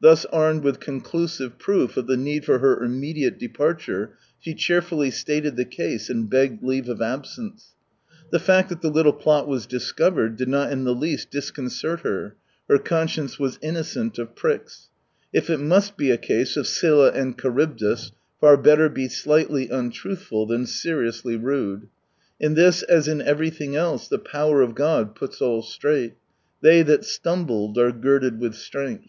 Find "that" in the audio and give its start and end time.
8.68-8.80, 26.82-27.04